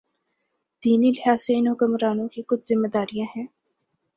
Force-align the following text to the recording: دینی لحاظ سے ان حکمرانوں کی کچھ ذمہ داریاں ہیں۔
دینی 0.83 1.09
لحاظ 1.09 1.41
سے 1.45 1.57
ان 1.57 1.67
حکمرانوں 1.67 2.27
کی 2.27 2.41
کچھ 2.47 2.61
ذمہ 2.69 2.87
داریاں 2.87 3.25
ہیں۔ 3.35 3.45